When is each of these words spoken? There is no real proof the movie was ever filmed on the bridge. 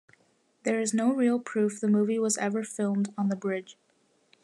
There 0.63 0.79
is 0.79 0.95
no 0.95 1.13
real 1.13 1.37
proof 1.39 1.79
the 1.79 1.87
movie 1.87 2.17
was 2.17 2.35
ever 2.39 2.63
filmed 2.63 3.13
on 3.19 3.29
the 3.29 3.35
bridge. 3.35 3.77